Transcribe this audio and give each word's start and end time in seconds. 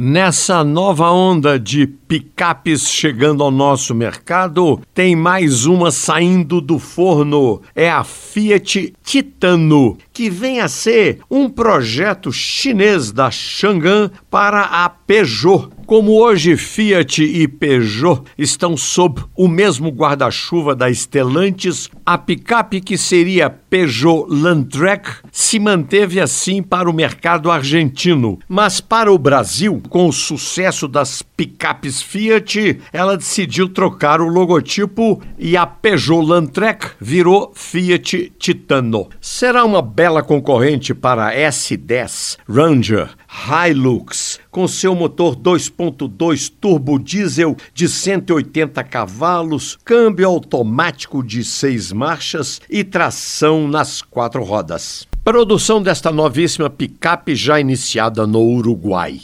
Nessa 0.00 0.62
nova 0.62 1.10
onda 1.10 1.58
de 1.58 1.84
picapes 1.84 2.88
chegando 2.88 3.42
ao 3.42 3.50
nosso 3.50 3.92
mercado, 3.92 4.80
tem 4.94 5.16
mais 5.16 5.66
uma 5.66 5.90
saindo 5.90 6.60
do 6.60 6.78
forno. 6.78 7.60
É 7.74 7.90
a 7.90 8.04
Fiat 8.04 8.94
Titano, 9.02 9.98
que 10.12 10.30
vem 10.30 10.60
a 10.60 10.68
ser 10.68 11.18
um 11.28 11.50
projeto 11.50 12.32
chinês 12.32 13.10
da 13.10 13.28
Chang'an 13.28 14.08
para 14.30 14.62
a 14.62 14.88
Peugeot. 14.88 15.68
Como 15.88 16.20
hoje 16.20 16.54
Fiat 16.54 17.24
e 17.24 17.48
Peugeot 17.48 18.20
estão 18.36 18.76
sob 18.76 19.24
o 19.34 19.48
mesmo 19.48 19.88
guarda-chuva 19.88 20.76
da 20.76 20.92
Stellantis, 20.92 21.88
a 22.04 22.18
picape 22.18 22.82
que 22.82 22.98
seria 22.98 23.48
Peugeot 23.48 24.26
Landtrek 24.28 25.08
se 25.32 25.58
manteve 25.58 26.20
assim 26.20 26.62
para 26.62 26.90
o 26.90 26.92
mercado 26.92 27.50
argentino. 27.50 28.38
Mas 28.46 28.82
para 28.82 29.10
o 29.10 29.16
Brasil, 29.16 29.80
com 29.88 30.06
o 30.06 30.12
sucesso 30.12 30.86
das 30.86 31.22
picapes 31.22 32.02
Fiat, 32.02 32.80
ela 32.92 33.16
decidiu 33.16 33.66
trocar 33.66 34.20
o 34.20 34.28
logotipo 34.28 35.22
e 35.38 35.56
a 35.56 35.64
Peugeot 35.64 36.22
Landtrek 36.22 36.86
virou 37.00 37.50
Fiat 37.54 38.34
Titano. 38.38 39.08
Será 39.22 39.64
uma 39.64 39.80
bela 39.80 40.22
concorrente 40.22 40.92
para 40.92 41.28
a 41.28 41.32
S10, 41.32 42.36
Ranger, 42.46 43.08
Hilux, 43.26 44.27
com 44.50 44.66
seu 44.66 44.94
motor 44.94 45.36
2.2 45.36 46.52
turbo 46.60 46.98
diesel 46.98 47.56
de 47.72 47.88
180 47.88 48.82
cavalos, 48.84 49.78
câmbio 49.84 50.28
automático 50.28 51.22
de 51.22 51.44
seis 51.44 51.92
marchas 51.92 52.60
e 52.68 52.82
tração 52.82 53.68
nas 53.68 54.02
quatro 54.02 54.42
rodas. 54.42 55.06
Produção 55.24 55.82
desta 55.82 56.10
novíssima 56.10 56.70
picape 56.70 57.34
já 57.34 57.60
iniciada 57.60 58.26
no 58.26 58.40
Uruguai. 58.40 59.20